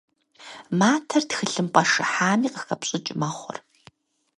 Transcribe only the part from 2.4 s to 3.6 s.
къыхэпщӏыкӏ мэхъур.